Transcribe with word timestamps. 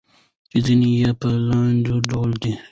چې 0.49 0.57
ځينې 0.65 0.89
يې 0.99 1.09
په 1.19 1.27
لاندې 1.47 1.95
ډول 2.09 2.31
دي: 2.41 2.53